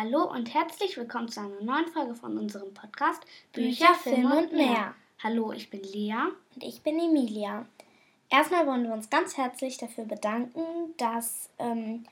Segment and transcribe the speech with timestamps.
[0.00, 3.20] Hallo und herzlich willkommen zu einer neuen Folge von unserem Podcast
[3.52, 4.94] Bücher, Filme und mehr.
[5.24, 6.14] Hallo, ich bin Lea.
[6.54, 7.66] Und ich bin Emilia.
[8.30, 12.04] Erstmal wollen wir uns ganz herzlich dafür bedanken, dass ähm,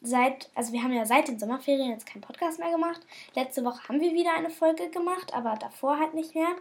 [0.00, 3.00] seit, also wir haben ja seit den Sommerferien jetzt keinen Podcast mehr gemacht.
[3.34, 6.54] Letzte Woche haben wir wieder eine Folge gemacht, aber davor halt nicht mehr.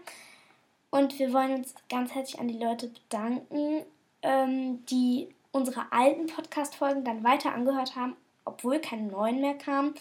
[0.90, 3.86] Und wir wollen uns ganz herzlich an die Leute bedanken,
[4.24, 9.94] ähm, die unsere alten Podcast-Folgen dann weiter angehört haben, obwohl keine neuen mehr kamen.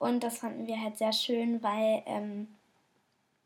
[0.00, 2.48] Und das fanden wir halt sehr schön, weil ähm,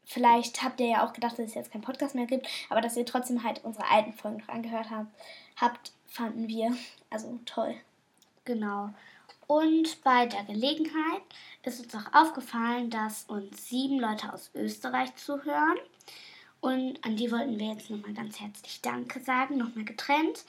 [0.05, 2.97] vielleicht habt ihr ja auch gedacht, dass es jetzt keinen Podcast mehr gibt, aber dass
[2.97, 5.11] ihr trotzdem halt unsere alten Folgen noch angehört habt,
[5.61, 6.73] habt fanden wir
[7.11, 7.75] also toll.
[8.45, 8.91] Genau.
[9.49, 11.23] Und bei der Gelegenheit
[11.65, 15.79] ist uns auch aufgefallen, dass uns sieben Leute aus Österreich zuhören.
[16.61, 20.45] Und an die wollten wir jetzt nochmal ganz herzlich Danke sagen, nochmal getrennt,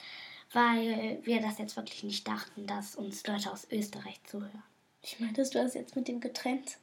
[0.54, 4.63] weil wir das jetzt wirklich nicht dachten, dass uns Leute aus Österreich zuhören.
[5.05, 6.77] Ich meintest du das jetzt mit dem getrennt?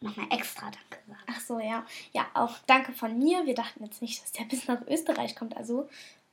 [0.00, 1.24] Nochmal extra Danke sagen.
[1.26, 1.86] Ach so, ja.
[2.12, 3.46] Ja, auch Danke von mir.
[3.46, 5.56] Wir dachten jetzt nicht, dass der bis nach Österreich kommt.
[5.56, 5.88] Also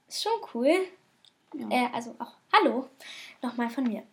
[0.10, 0.74] ist schon cool.
[1.54, 1.70] Ja.
[1.70, 2.90] Äh, also auch Hallo
[3.42, 4.04] nochmal von mir.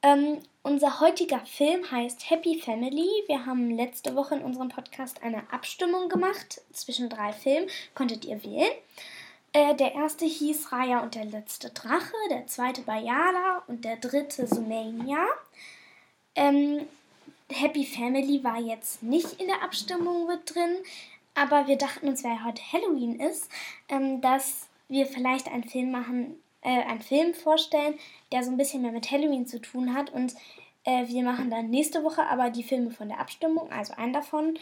[0.00, 3.10] Ähm, unser heutiger Film heißt Happy Family.
[3.26, 7.68] Wir haben letzte Woche in unserem Podcast eine Abstimmung gemacht zwischen drei Filmen.
[7.94, 8.72] Konntet ihr wählen.
[9.56, 14.46] Äh, der erste hieß Raya und der letzte Drache, der zweite Bayala und der dritte
[14.46, 15.24] Sumania.
[16.34, 16.86] Ähm,
[17.50, 20.76] Happy Family war jetzt nicht in der Abstimmung mit drin,
[21.34, 23.50] aber wir dachten uns, weil heute Halloween ist,
[23.88, 27.94] ähm, dass wir vielleicht einen Film machen, äh, einen Film vorstellen,
[28.32, 30.12] der so ein bisschen mehr mit Halloween zu tun hat.
[30.12, 30.34] Und
[30.84, 34.58] äh, wir machen dann nächste Woche aber die Filme von der Abstimmung, also einen davon.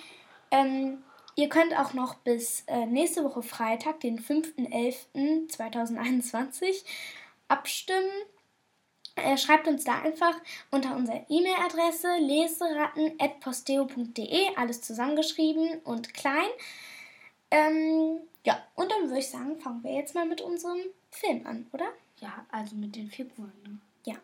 [0.53, 1.03] Ähm,
[1.37, 6.85] ihr könnt auch noch bis äh, nächste Woche Freitag, den 5.11.2021,
[7.49, 8.11] abstimmen.
[9.17, 10.35] Äh, schreibt uns da einfach
[10.73, 16.49] unter unserer E-Mail-Adresse leseratten.posteo.de, alles zusammengeschrieben und klein.
[17.51, 20.81] Ähm, ja, und dann würde ich sagen, fangen wir jetzt mal mit unserem
[21.11, 21.87] Film an, oder?
[22.19, 23.53] Ja, also mit den Figuren.
[23.65, 23.79] Ne?
[24.05, 24.17] Ja.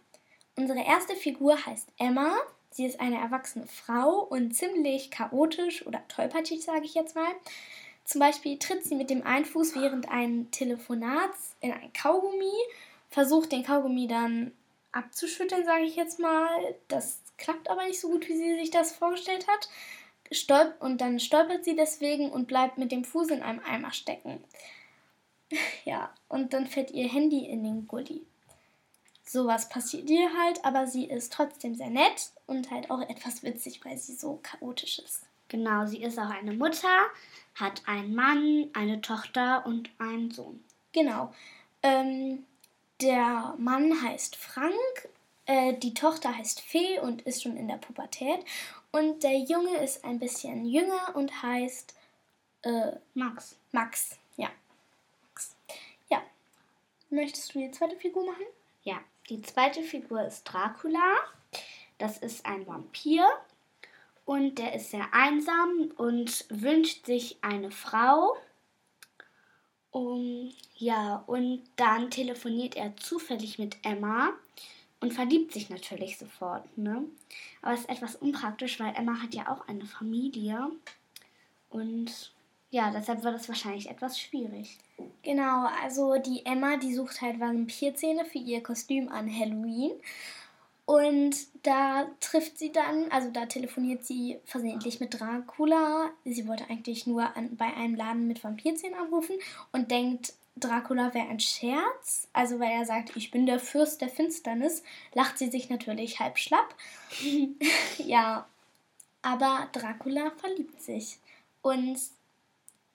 [0.56, 2.36] Unsere erste Figur heißt Emma.
[2.70, 7.32] Sie ist eine erwachsene Frau und ziemlich chaotisch oder tollpatschig, sage ich jetzt mal.
[8.04, 12.52] Zum Beispiel tritt sie mit dem einen Fuß während eines Telefonats in ein Kaugummi,
[13.08, 14.52] versucht den Kaugummi dann
[14.92, 16.74] abzuschütteln, sage ich jetzt mal.
[16.88, 19.68] Das klappt aber nicht so gut, wie sie sich das vorgestellt hat.
[20.32, 24.42] Stolp und dann stolpert sie deswegen und bleibt mit dem Fuß in einem Eimer stecken.
[25.84, 28.24] Ja, und dann fällt ihr Handy in den Gully.
[29.32, 33.80] Sowas passiert ihr halt, aber sie ist trotzdem sehr nett und halt auch etwas witzig,
[33.84, 35.22] weil sie so chaotisch ist.
[35.46, 37.06] Genau, sie ist auch eine Mutter,
[37.54, 40.64] hat einen Mann, eine Tochter und einen Sohn.
[40.90, 41.32] Genau.
[41.84, 42.44] Ähm,
[43.00, 44.74] der Mann heißt Frank,
[45.46, 48.44] äh, die Tochter heißt Fee und ist schon in der Pubertät.
[48.90, 51.94] Und der Junge ist ein bisschen jünger und heißt
[52.62, 53.56] äh, Max.
[53.70, 54.50] Max, ja.
[57.10, 58.46] Möchtest du die zweite Figur machen?
[58.84, 61.16] Ja, die zweite Figur ist Dracula.
[61.98, 63.24] Das ist ein Vampir
[64.24, 68.36] und der ist sehr einsam und wünscht sich eine Frau.
[69.92, 74.30] Um, ja, und dann telefoniert er zufällig mit Emma
[75.00, 77.04] und verliebt sich natürlich sofort, ne?
[77.60, 80.70] Aber es ist etwas unpraktisch, weil Emma hat ja auch eine Familie
[81.70, 82.32] und
[82.70, 84.78] ja, deshalb wird es wahrscheinlich etwas schwierig.
[85.22, 89.92] Genau, also die Emma, die sucht halt Vampirzähne für ihr Kostüm an Halloween.
[90.86, 96.10] Und da trifft sie dann, also da telefoniert sie versehentlich mit Dracula.
[96.24, 99.36] Sie wollte eigentlich nur an, bei einem Laden mit Vampirzähnen anrufen
[99.72, 102.28] und denkt, Dracula wäre ein Scherz.
[102.32, 104.82] Also weil er sagt, ich bin der Fürst der Finsternis,
[105.14, 106.74] lacht sie sich natürlich halb schlapp.
[107.98, 108.46] ja,
[109.22, 111.18] aber Dracula verliebt sich.
[111.62, 112.00] Und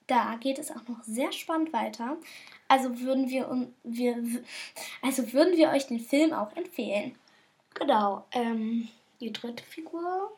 [0.08, 2.18] da geht es auch noch sehr spannend weiter.
[2.68, 4.24] Also würden wir, wir,
[5.02, 7.16] also würden wir euch den Film auch empfehlen.
[7.74, 8.26] Genau.
[8.32, 8.88] Ähm,
[9.20, 10.32] die dritte Figur.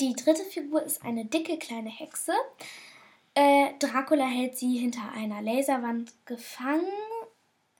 [0.00, 2.32] Die dritte Figur ist eine dicke kleine Hexe.
[3.34, 6.86] Äh, Dracula hält sie hinter einer Laserwand gefangen.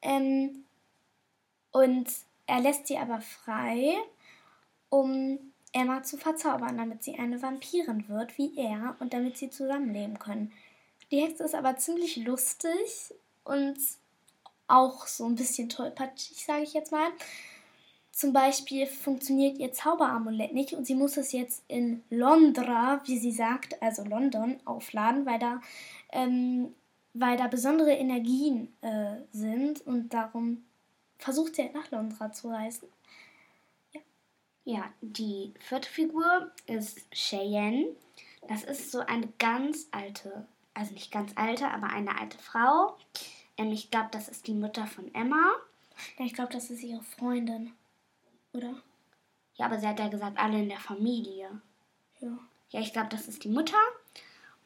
[0.03, 0.65] Ähm,
[1.73, 2.09] und
[2.47, 3.97] er lässt sie aber frei,
[4.91, 5.38] um
[5.73, 10.53] Emma zu verzaubern, damit sie eine Vampirin wird wie er und damit sie zusammenleben können.
[11.14, 13.14] Die Hexe ist aber ziemlich lustig
[13.44, 13.78] und
[14.66, 17.08] auch so ein bisschen tollpatschig, sage ich jetzt mal.
[18.11, 23.31] Zum Beispiel funktioniert ihr Zauberamulett nicht und sie muss es jetzt in Londra, wie sie
[23.31, 25.61] sagt, also London, aufladen, weil da,
[26.11, 26.75] ähm,
[27.12, 30.64] weil da besondere Energien äh, sind und darum
[31.19, 32.88] versucht sie halt nach Londra zu reisen.
[33.93, 34.00] Ja.
[34.64, 37.94] Ja, die vierte Figur ist Cheyenne.
[38.49, 42.97] Das ist so eine ganz alte, also nicht ganz alte, aber eine alte Frau.
[43.56, 45.55] Ähm, ich glaube, das ist die Mutter von Emma.
[46.19, 47.73] Ja, ich glaube, das ist ihre Freundin,
[48.53, 48.75] oder?
[49.56, 51.61] Ja, aber sie hat ja gesagt, alle in der Familie.
[52.21, 52.38] Ja.
[52.71, 53.79] Ja, ich glaube, das ist die Mutter.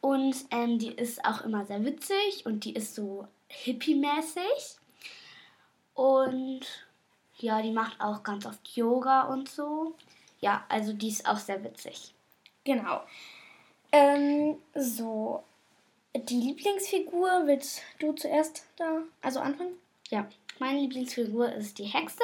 [0.01, 4.79] Und ähm, die ist auch immer sehr witzig und die ist so hippie-mäßig.
[5.95, 6.61] Und
[7.39, 9.95] ja, die macht auch ganz oft Yoga und so.
[10.41, 12.15] Ja, also die ist auch sehr witzig.
[12.65, 13.03] Genau.
[13.91, 15.43] Ähm, so,
[16.15, 19.75] die Lieblingsfigur, willst du zuerst da, also anfangen?
[20.09, 20.29] Ja,
[20.59, 22.23] meine Lieblingsfigur ist die Hexe,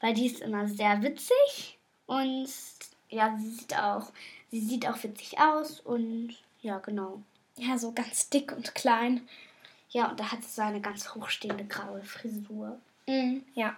[0.00, 2.48] weil die ist immer sehr witzig und
[3.10, 4.12] ja, sie sieht auch,
[4.50, 7.22] sie sieht auch witzig aus und ja, genau.
[7.56, 9.28] Ja, so ganz dick und klein.
[9.90, 12.78] Ja, und da hat sie so eine ganz hochstehende graue Frisur.
[13.06, 13.76] Mhm, ja.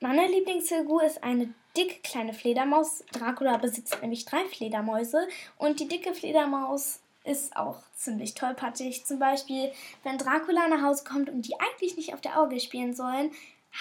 [0.00, 3.04] Meine Lieblingsfigur ist eine dicke kleine Fledermaus.
[3.12, 5.28] Dracula besitzt nämlich drei Fledermäuse
[5.58, 9.04] und die dicke Fledermaus ist auch ziemlich tollpatschig.
[9.04, 9.72] Zum Beispiel,
[10.02, 13.30] wenn Dracula nach Hause kommt und die eigentlich nicht auf der Auge spielen sollen,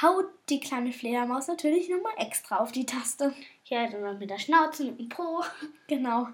[0.01, 3.33] haut die kleine Fledermaus natürlich nochmal extra auf die Taste.
[3.65, 5.43] Ja, dann noch mit der Schnauze, mit dem Po.
[5.87, 6.27] Genau.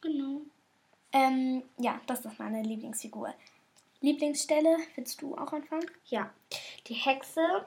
[0.00, 0.40] Genau.
[1.12, 3.32] Ähm, ja, das ist meine Lieblingsfigur.
[4.00, 5.90] Lieblingsstelle, willst du auch anfangen?
[6.06, 6.30] Ja,
[6.86, 7.64] die Hexe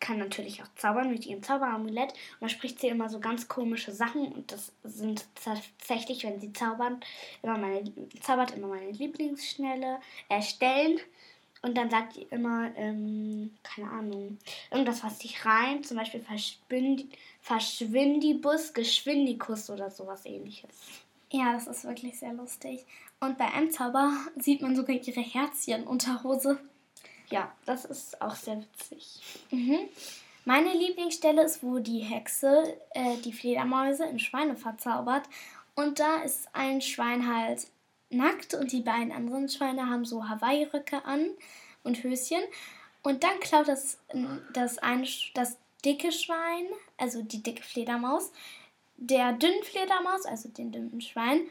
[0.00, 2.12] kann natürlich auch zaubern mit ihrem Zauberamulett.
[2.12, 4.32] Und da spricht sie immer so ganz komische Sachen.
[4.32, 7.00] Und das sind tatsächlich, wenn sie zaubern,
[7.42, 10.98] immer meine, zaubert immer meine Lieblingsschnelle, erstellen.
[11.62, 14.38] Und dann sagt sie immer, ähm, keine Ahnung,
[14.70, 16.24] irgendwas, was sich rein, zum Beispiel
[17.42, 20.70] Verschwindibus, Geschwindikus oder sowas ähnliches.
[21.30, 22.86] Ja, das ist wirklich sehr lustig.
[23.20, 26.58] Und bei einem Zauber sieht man sogar ihre Herzchenunterhose.
[27.30, 29.20] Ja, das ist auch sehr witzig.
[29.50, 29.88] Mhm.
[30.44, 35.28] Meine Lieblingsstelle ist, wo die Hexe äh, die Fledermäuse in Schweine verzaubert.
[35.74, 37.66] Und da ist ein Schwein halt
[38.10, 41.30] nackt und die beiden anderen Schweine haben so Hawaii-Röcke an
[41.84, 42.42] und Höschen.
[43.02, 43.98] Und dann klaut das,
[44.52, 46.66] das, eine, das dicke Schwein,
[46.98, 48.32] also die dicke Fledermaus,
[48.96, 51.42] der dünnen Fledermaus, also den dünnen Schwein,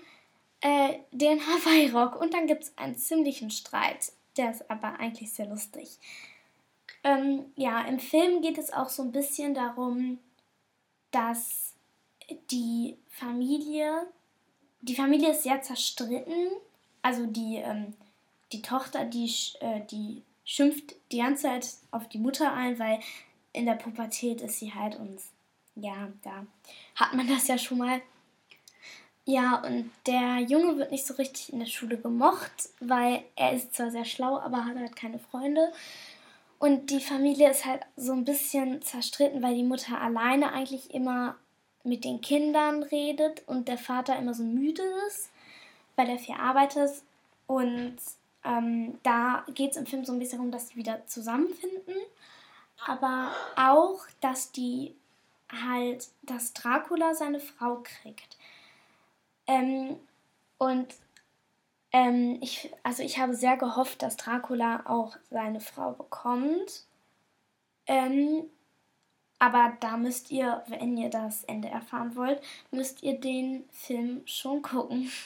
[0.62, 2.20] äh, den Hawaii-Rock.
[2.20, 4.12] Und dann gibt es einen ziemlichen Streit.
[4.38, 5.98] Der ist aber eigentlich sehr lustig.
[7.04, 10.20] Ähm, ja, im Film geht es auch so ein bisschen darum,
[11.12, 11.74] dass
[12.52, 14.08] die Familie,
[14.82, 16.52] die Familie ist sehr zerstritten.
[17.02, 17.94] Also die, ähm,
[18.52, 19.32] die Tochter, die,
[19.62, 23.00] äh, die schimpft die ganze Zeit auf die Mutter ein, weil
[23.54, 25.32] in der Pubertät ist sie halt uns,
[25.76, 26.46] ja, da
[26.96, 28.02] hat man das ja schon mal.
[29.30, 33.76] Ja, und der Junge wird nicht so richtig in der Schule gemocht, weil er ist
[33.76, 35.72] zwar sehr schlau, aber hat halt keine Freunde.
[36.58, 41.36] Und die Familie ist halt so ein bisschen zerstritten, weil die Mutter alleine eigentlich immer
[41.84, 45.30] mit den Kindern redet und der Vater immer so müde ist,
[45.96, 46.90] weil er viel arbeitet.
[47.46, 47.98] Und
[48.44, 51.98] ähm, da geht es im Film so ein bisschen darum, dass sie wieder zusammenfinden,
[52.84, 54.96] aber auch, dass die
[55.52, 58.36] halt, dass Dracula seine Frau kriegt.
[59.50, 59.98] Ähm,
[60.60, 60.88] und
[61.92, 66.86] ähm, ich, also ich habe sehr gehofft, dass Dracula auch seine Frau bekommt.
[67.88, 68.44] Ähm,
[69.40, 74.62] aber da müsst ihr, wenn ihr das Ende erfahren wollt, müsst ihr den Film schon
[74.62, 75.12] gucken.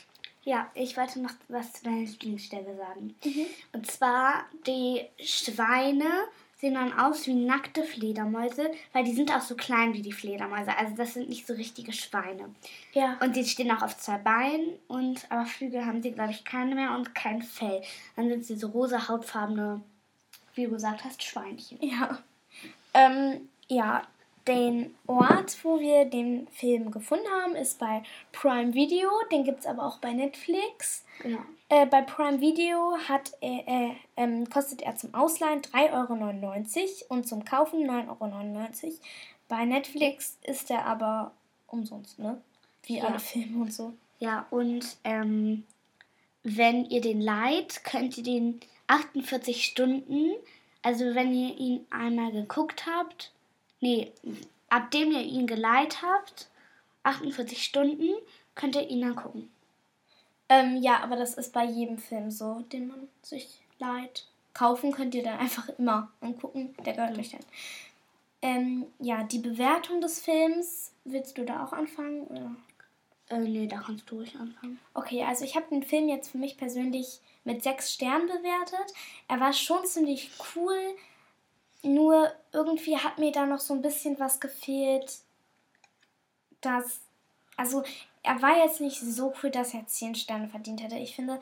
[0.45, 3.15] Ja, ich wollte noch was zu deiner Lieblingsstelle sagen.
[3.24, 3.45] Mhm.
[3.71, 6.25] Und zwar die Schweine
[6.63, 10.77] sehen dann aus wie nackte Fledermäuse, weil die sind auch so klein wie die Fledermäuse.
[10.77, 12.55] Also das sind nicht so richtige Schweine.
[12.93, 13.17] Ja.
[13.22, 16.74] Und die stehen auch auf zwei Beinen und aber Flügel haben sie, glaube ich, keine
[16.74, 17.82] mehr und kein Fell.
[18.15, 19.82] Dann sind sie so rosa hautfarbene,
[20.55, 21.79] wie du gesagt hast, Schweinchen.
[21.82, 22.20] Ja.
[22.93, 24.03] Ähm, ja,
[24.48, 29.10] den Ort, wo wir den Film gefunden haben, ist bei Prime Video.
[29.34, 31.03] Den gibt es aber auch bei Netflix.
[31.25, 31.46] Ja.
[31.73, 37.43] Äh, bei Prime Video hat äh, ähm, kostet er zum Ausleihen 3,99 Euro und zum
[37.45, 38.93] Kaufen 9,99 Euro.
[39.47, 41.31] Bei Netflix ist er aber
[41.65, 42.39] umsonst, ne?
[42.83, 43.05] Wie ja.
[43.05, 43.93] alle Filme und so.
[44.19, 45.63] Ja, und ähm,
[46.43, 50.31] wenn ihr den leiht, könnt ihr den 48 Stunden,
[50.83, 53.31] also wenn ihr ihn einmal geguckt habt,
[53.83, 54.13] Nee,
[54.69, 56.47] ab dem ihr ihn geleiht habt,
[57.03, 58.07] 48 Stunden,
[58.55, 59.51] könnt ihr ihn dann gucken.
[60.50, 64.27] Ähm, ja, aber das ist bei jedem Film so, den man sich leiht.
[64.53, 66.75] Kaufen könnt ihr dann einfach immer angucken.
[66.85, 67.19] Der gehört mhm.
[67.19, 67.45] euch dann.
[68.41, 72.27] Ähm, ja, die Bewertung des Films, willst du da auch anfangen?
[72.27, 72.55] Oder?
[73.29, 74.79] Äh, nee, da kannst du ruhig anfangen.
[74.93, 78.93] Okay, also ich habe den Film jetzt für mich persönlich mit sechs Sternen bewertet.
[79.27, 80.77] Er war schon ziemlich cool.
[81.83, 85.19] Nur irgendwie hat mir da noch so ein bisschen was gefehlt.
[86.62, 87.00] dass,
[87.57, 87.83] also
[88.23, 90.95] er war jetzt nicht so cool, dass er 10 Sterne verdient hätte.
[90.95, 91.39] Ich finde,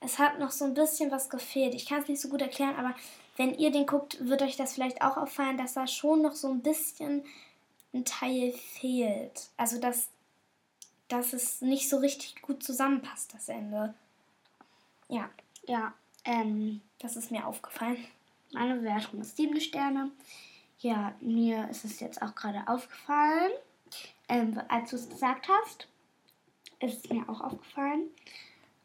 [0.00, 1.74] es hat noch so ein bisschen was gefehlt.
[1.74, 2.94] Ich kann es nicht so gut erklären, aber
[3.36, 6.48] wenn ihr den guckt, wird euch das vielleicht auch auffallen, dass da schon noch so
[6.48, 7.24] ein bisschen
[7.94, 9.48] ein Teil fehlt.
[9.56, 10.08] Also, dass,
[11.08, 13.94] dass es nicht so richtig gut zusammenpasst, das Ende.
[15.08, 15.30] Ja.
[15.66, 15.92] Ja,
[16.24, 18.04] ähm, das ist mir aufgefallen.
[18.52, 20.10] Meine Bewertung ist 7 Sterne.
[20.80, 23.52] Ja, mir ist es jetzt auch gerade aufgefallen,
[24.28, 25.88] ähm, als du es gesagt hast,
[26.80, 28.08] ist es mir auch aufgefallen.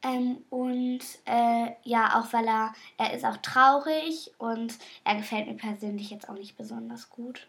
[0.03, 5.55] Ähm, und äh, ja, auch weil er, er ist auch traurig und er gefällt mir
[5.55, 7.47] persönlich jetzt auch nicht besonders gut.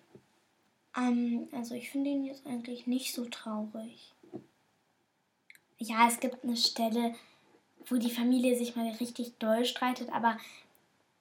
[0.96, 4.12] Ähm, also ich finde ihn jetzt eigentlich nicht so traurig.
[5.78, 7.14] Ja, es gibt eine Stelle,
[7.86, 10.38] wo die Familie sich mal richtig doll streitet, aber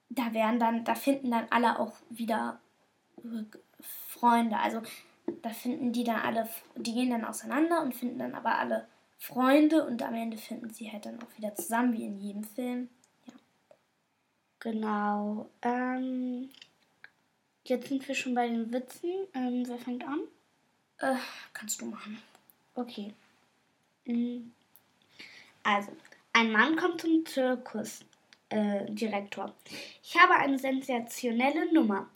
[0.09, 2.59] da werden dann, da finden dann alle auch wieder
[3.79, 4.57] Freunde.
[4.57, 4.83] Also
[5.41, 8.87] da finden die dann alle, die gehen dann auseinander und finden dann aber alle
[9.23, 12.89] Freunde und am Ende finden sie halt dann auch wieder zusammen, wie in jedem Film.
[13.25, 13.33] Ja.
[14.59, 15.49] Genau.
[15.61, 16.49] Ähm,
[17.63, 19.09] jetzt sind wir schon bei den Witzen.
[19.33, 20.19] Ähm, wer fängt an?
[20.97, 21.15] Äh,
[21.53, 22.21] kannst du machen.
[22.75, 23.13] Okay.
[24.03, 24.51] Mm.
[25.63, 25.95] Also,
[26.33, 28.01] ein Mann kommt zum Zirkus
[28.53, 29.51] äh, Direktor.
[30.03, 32.07] Ich habe eine sensationelle Nummer.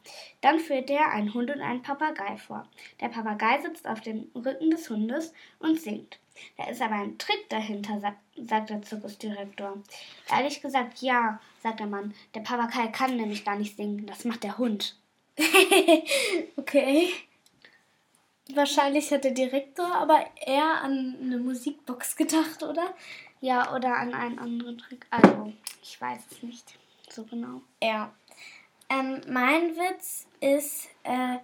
[0.41, 2.67] Dann führt er einen Hund und einen Papagei vor.
[3.01, 6.19] Der Papagei sitzt auf dem Rücken des Hundes und singt.
[6.57, 9.81] Da ist aber ein Trick dahinter, sagt, sagt der Zirkusdirektor.
[10.29, 12.13] Ehrlich gesagt, ja, sagt der Mann.
[12.35, 14.05] Der Papagei kann nämlich gar nicht singen.
[14.05, 14.95] Das macht der Hund.
[16.55, 17.09] okay.
[18.53, 22.93] Wahrscheinlich hat der Direktor aber eher an eine Musikbox gedacht, oder?
[23.41, 25.05] Ja, oder an einen anderen Trick.
[25.09, 26.77] Also, ich weiß es nicht
[27.09, 27.61] so genau.
[27.81, 28.11] Ja.
[28.89, 31.37] Ähm, mein Witz ist, äh,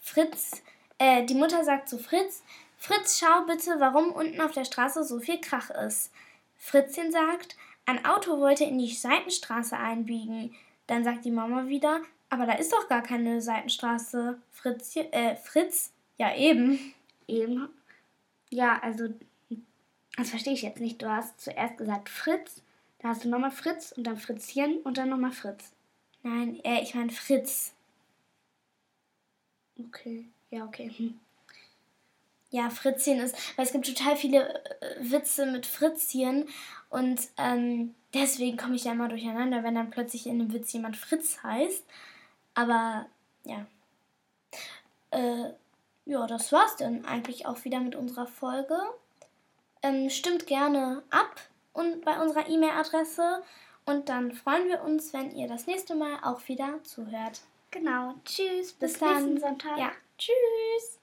[0.00, 0.62] Fritz,
[0.98, 2.42] äh, die Mutter sagt zu Fritz,
[2.76, 6.10] Fritz, schau bitte, warum unten auf der Straße so viel Krach ist.
[6.56, 7.56] Fritzchen sagt,
[7.86, 10.54] ein Auto wollte in die Seitenstraße einbiegen.
[10.86, 14.40] Dann sagt die Mama wieder, aber da ist doch gar keine Seitenstraße.
[14.50, 16.94] Fritzchen, äh, Fritz, ja eben.
[17.28, 17.68] Eben.
[18.50, 19.08] Ja, also
[20.16, 21.00] das verstehe ich jetzt nicht.
[21.00, 22.62] Du hast zuerst gesagt Fritz,
[22.98, 25.72] da hast du nochmal Fritz und dann Fritzchen und dann nochmal Fritz.
[26.22, 27.72] Nein, äh, ich meine Fritz.
[29.78, 30.90] Okay, ja, okay.
[30.96, 31.18] Hm.
[32.50, 36.48] Ja, Fritzchen ist, weil es gibt total viele äh, Witze mit Fritzchen
[36.90, 40.96] und ähm, deswegen komme ich da immer durcheinander, wenn dann plötzlich in einem Witz jemand
[40.96, 41.84] Fritz heißt.
[42.54, 43.06] Aber
[43.44, 43.66] ja.
[45.12, 45.50] Äh,
[46.06, 48.76] ja, das war's dann eigentlich auch wieder mit unserer Folge.
[49.82, 51.40] Ähm, stimmt gerne ab
[51.72, 53.42] und bei unserer E-Mail-Adresse
[53.86, 57.40] und dann freuen wir uns, wenn ihr das nächste Mal auch wieder zuhört.
[57.70, 58.14] Genau.
[58.24, 58.72] Tschüss.
[58.72, 59.38] Bis, bis dann.
[59.38, 59.78] Sonntag.
[59.78, 59.92] Ja.
[60.18, 60.99] Tschüss.